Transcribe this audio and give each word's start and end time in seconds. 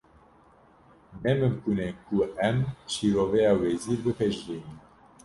Ne 1.21 1.31
mimkûn 1.39 1.79
e 1.87 1.89
ku 2.05 2.17
em 2.47 2.57
şîroveya 2.91 3.51
wezîr 3.59 3.99
bipejirînin 4.05 4.79